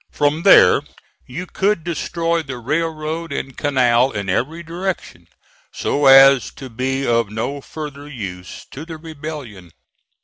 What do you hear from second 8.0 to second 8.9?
use to